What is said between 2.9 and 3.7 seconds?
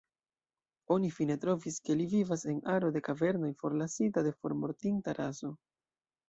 de kavernoj,